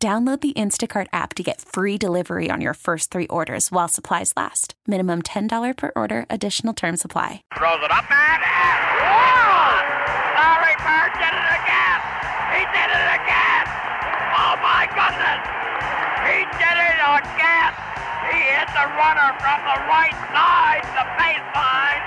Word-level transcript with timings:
Download 0.00 0.40
the 0.40 0.52
Instacart 0.52 1.08
app 1.12 1.34
to 1.34 1.42
get 1.42 1.60
free 1.60 1.98
delivery 1.98 2.50
on 2.52 2.60
your 2.60 2.74
first 2.74 3.10
three 3.10 3.26
orders 3.26 3.72
while 3.72 3.88
supplies 3.88 4.32
last. 4.36 4.74
Minimum 4.86 5.22
$10 5.22 5.76
per 5.76 5.90
order, 5.96 6.24
additional 6.30 6.72
term 6.72 6.96
supply. 6.96 7.42
Throws 7.58 7.82
it 7.82 7.90
up 7.90 8.06
and. 8.06 8.38
Whoa! 9.02 9.74
Larry 10.38 10.78
Bird 10.86 11.10
did 11.18 11.34
it 11.34 11.48
again. 11.50 11.98
He 12.54 12.62
did 12.62 12.90
it 12.94 13.08
again. 13.10 13.66
Oh 14.38 14.54
my 14.62 14.86
goodness. 14.86 15.42
He 16.30 16.46
did 16.46 16.78
it 16.78 16.98
again. 17.02 17.74
He 18.30 18.38
hit 18.54 18.70
the 18.70 18.86
runner 18.94 19.34
from 19.42 19.58
the 19.66 19.82
right 19.90 20.14
side, 20.30 20.86
the 20.94 21.06
baseline, 21.18 22.06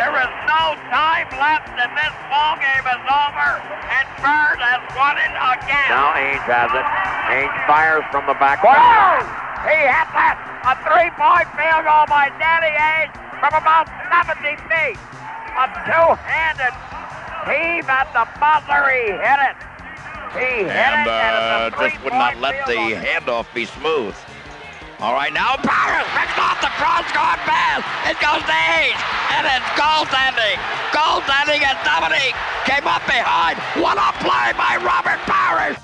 There 0.00 0.14
is 0.24 0.32
no 0.48 0.62
time 0.88 1.28
left, 1.36 1.68
and 1.76 1.92
this 1.92 2.14
ball 2.32 2.56
game 2.56 2.86
is 2.88 3.02
over, 3.06 3.48
and 3.92 4.04
Bird 4.24 4.58
has 4.64 4.82
won 4.96 5.14
it 5.20 5.32
again. 5.36 5.88
Now 5.92 6.16
Ainge 6.16 6.46
has 6.48 6.72
it. 6.72 6.86
Ainge 7.28 7.56
fires 7.68 8.04
from 8.10 8.24
the 8.26 8.34
back. 8.40 8.64
Whoa! 8.64 8.72
He 9.68 9.76
hit 9.76 10.08
that! 10.16 10.36
A 10.64 10.74
three-point 10.86 11.48
field 11.58 11.84
goal 11.84 12.06
by 12.08 12.32
Danny 12.40 12.72
Ainge 12.72 13.12
from 13.38 13.52
about 13.52 13.86
70 14.08 14.56
feet. 14.70 14.98
A 15.60 15.64
two-handed 15.84 16.74
heave 17.46 17.84
at 17.90 18.08
the 18.16 18.24
buzzer. 18.40 18.82
He 18.88 19.12
hit 19.12 19.40
it. 19.44 19.56
He 20.32 20.64
hit 20.64 20.72
And 20.72 21.04
it, 21.04 21.12
and 21.12 21.74
uh, 21.74 21.84
it's 21.84 21.94
just 21.94 22.04
would 22.04 22.16
not 22.16 22.38
let 22.40 22.64
the 22.66 22.72
field 22.72 22.96
goal. 22.96 23.04
handoff 23.04 23.46
be 23.52 23.66
smooth. 23.66 24.16
All 25.02 25.12
right, 25.14 25.32
now 25.34 25.56
Parish 25.58 26.06
picks 26.14 26.38
off 26.38 26.62
the 26.62 26.70
It 28.04 28.20
goes 28.20 28.44
to 28.44 28.56
Ainge, 28.76 29.00
and 29.32 29.48
it's 29.48 29.70
goaltending. 29.80 30.60
Goaltending, 30.92 31.64
and 31.64 31.78
Dominique 31.86 32.36
came 32.68 32.84
up 32.84 33.00
behind. 33.08 33.56
What 33.80 33.96
a 33.96 34.12
play 34.20 34.52
by 34.52 34.76
Robert 34.84 35.22
Parish. 35.24 35.80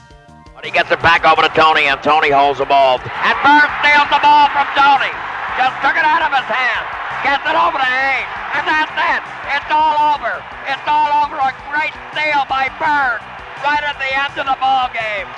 But 0.53 0.67
he 0.67 0.71
gets 0.75 0.91
it 0.91 1.01
back 1.01 1.25
over 1.25 1.41
to 1.41 1.53
Tony, 1.57 1.89
and 1.89 1.97
Tony 2.03 2.29
holds 2.29 2.59
the 2.59 2.69
ball. 2.69 3.01
And 3.01 3.37
Bird 3.41 3.71
steals 3.81 4.11
the 4.13 4.21
ball 4.21 4.53
from 4.53 4.67
Tony. 4.77 5.15
Just 5.57 5.77
took 5.81 5.97
it 5.97 6.05
out 6.05 6.21
of 6.21 6.35
his 6.35 6.49
hand. 6.51 6.85
Gets 7.25 7.47
it 7.47 7.57
over 7.57 7.79
to 7.79 7.89
Hayes. 7.89 8.29
And 8.59 8.65
that's 8.67 8.93
it. 8.93 9.23
It's 9.55 9.71
all 9.71 9.97
over. 10.13 10.43
It's 10.69 10.87
all 10.87 11.25
over. 11.25 11.41
A 11.41 11.55
great 11.73 11.95
steal 12.13 12.45
by 12.51 12.69
Bird 12.77 13.23
right 13.65 13.85
at 13.87 13.97
the 13.97 14.11
end 14.13 14.35
of 14.37 14.47
the 14.47 14.59
ball 14.61 14.91
game. 14.91 15.29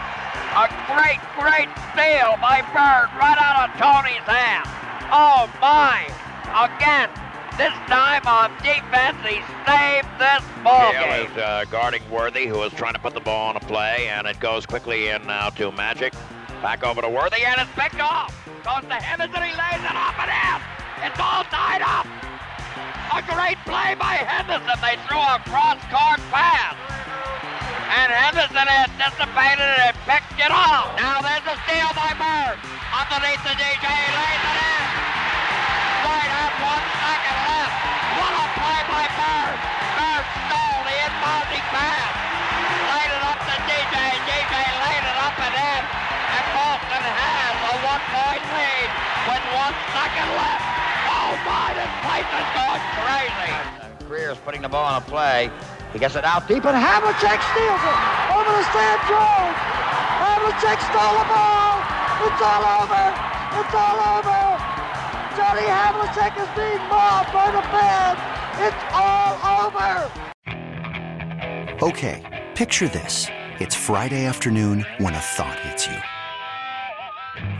A 0.56 0.66
great, 0.90 1.20
great 1.38 1.70
steal 1.92 2.36
by 2.42 2.60
Bird 2.74 3.08
right 3.16 3.38
out 3.38 3.68
of 3.68 3.76
Tony's 3.78 4.24
hand. 4.26 4.66
Oh 5.12 5.48
my. 5.60 6.10
Again, 6.50 7.08
this 7.56 7.72
time 7.86 8.26
on 8.26 8.50
defense, 8.58 9.16
he 9.22 9.38
saved 9.62 10.08
this 10.18 10.42
ball 10.64 10.90
Gale 10.92 11.24
game. 11.24 11.30
is 11.30 11.36
uh, 11.38 11.64
guarding 11.70 12.02
Worthy, 12.10 12.46
who 12.46 12.62
is 12.62 12.72
trying 12.72 12.94
to 12.94 12.98
put 12.98 13.14
the 13.14 13.20
ball 13.20 13.50
on 13.50 13.56
a 13.56 13.60
play, 13.60 14.08
and 14.08 14.26
it 14.26 14.40
goes 14.40 14.66
quickly 14.66 15.08
in 15.08 15.26
now 15.26 15.50
to 15.50 15.70
Magic. 15.72 16.12
Back 16.62 16.82
over 16.82 17.00
to 17.02 17.08
Worthy, 17.08 17.44
and 17.44 17.60
it's 17.60 17.70
picked 17.78 18.00
off. 18.00 18.34
Goes 18.64 18.82
to 18.88 18.98
Henderson, 18.98 19.42
he 19.46 19.54
lays 19.54 19.78
it 19.84 19.94
up 19.94 20.18
and 20.18 20.30
in. 20.30 20.60
It's 21.06 21.20
all 21.20 21.44
tied 21.48 21.80
up. 21.86 22.06
A 23.14 23.22
great 23.30 23.58
play 23.64 23.94
by 23.94 24.20
Henderson. 24.22 24.76
They 24.82 24.98
threw 25.06 25.18
a 25.18 25.38
cross-court 25.48 26.20
pass. 26.34 26.74
And 27.94 28.10
Henderson 28.12 28.66
anticipated 28.66 29.66
it 29.66 29.94
and 29.94 29.96
picked 30.06 30.38
it 30.38 30.50
off. 30.50 30.94
Now 30.98 31.22
there's 31.22 31.46
a 31.46 31.56
steal 31.66 31.90
by 31.94 32.14
Bird. 32.18 32.58
Underneath 32.94 33.42
the 33.42 33.54
DJ, 33.54 33.86
lays 33.86 34.44
it 34.46 34.58
in. 34.60 34.79
Left. 50.36 50.62
Oh 51.10 51.32
my, 51.46 51.68
this 51.76 51.92
is 52.36 52.48
going 52.54 52.84
crazy. 53.00 53.54
Greer's 54.06 54.38
putting 54.38 54.62
the 54.62 54.68
ball 54.68 54.84
on 54.84 55.00
a 55.00 55.04
play. 55.04 55.50
He 55.92 55.98
gets 55.98 56.14
it 56.16 56.24
out 56.24 56.46
deep, 56.46 56.64
and 56.64 56.76
Havlicek 56.76 57.40
steals 57.50 57.82
it 57.82 57.98
over 58.30 58.52
to 58.52 58.64
Sam 58.70 58.98
Jones. 59.10 59.58
Havlicek 60.22 60.78
stole 60.90 61.16
the 61.18 61.26
ball. 61.30 61.82
It's 62.26 62.42
all 62.42 62.64
over. 62.78 63.04
It's 63.58 63.74
all 63.74 63.98
over. 64.18 64.40
Johnny 65.36 65.66
Havlicek 65.66 66.36
is 66.36 66.50
being 66.54 66.84
by 66.90 67.50
the 67.54 67.62
fans. 67.72 68.18
It's 68.60 68.82
all 68.92 69.38
over. 69.64 70.10
Okay, 71.82 72.46
picture 72.54 72.88
this. 72.88 73.26
It's 73.58 73.74
Friday 73.74 74.26
afternoon 74.26 74.84
when 74.98 75.14
a 75.14 75.18
thought 75.18 75.58
hits 75.60 75.86
you. 75.86 75.96